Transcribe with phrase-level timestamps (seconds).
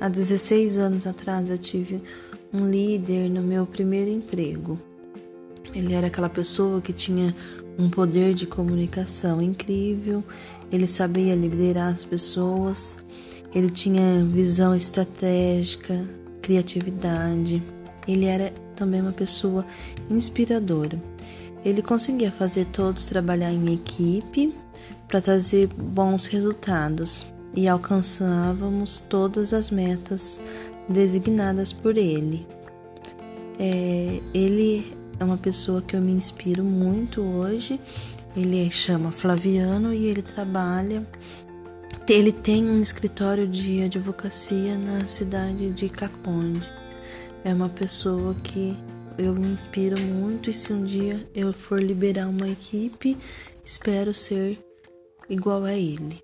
[0.00, 2.00] Há 16 anos atrás eu tive
[2.52, 4.78] um líder no meu primeiro emprego.
[5.74, 7.34] Ele era aquela pessoa que tinha
[7.76, 10.22] um poder de comunicação incrível,
[10.70, 12.98] ele sabia liderar as pessoas,
[13.52, 16.00] ele tinha visão estratégica,
[16.42, 17.60] criatividade.
[18.06, 19.66] Ele era também uma pessoa
[20.08, 21.02] inspiradora.
[21.64, 24.54] Ele conseguia fazer todos trabalhar em equipe
[25.08, 27.26] para trazer bons resultados
[27.58, 30.40] e alcançávamos todas as metas
[30.88, 32.46] designadas por ele.
[33.58, 37.80] É, ele é uma pessoa que eu me inspiro muito hoje.
[38.36, 41.04] Ele chama Flaviano e ele trabalha.
[42.08, 46.62] Ele tem um escritório de advocacia na cidade de Caconde.
[47.44, 48.78] É uma pessoa que
[49.18, 53.18] eu me inspiro muito e se um dia eu for liberar uma equipe,
[53.64, 54.64] espero ser
[55.28, 56.22] igual a ele.